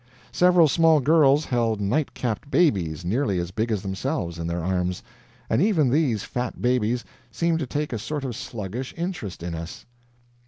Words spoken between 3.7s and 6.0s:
as themselves in their arms, and even